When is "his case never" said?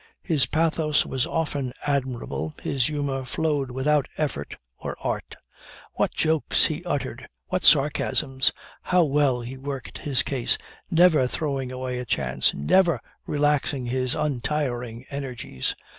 9.99-11.27